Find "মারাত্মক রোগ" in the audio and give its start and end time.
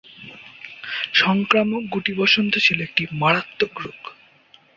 3.13-4.01